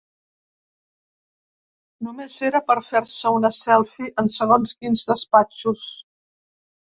[2.07, 5.87] Només era per fer-se una selfie en segons quins despatxos.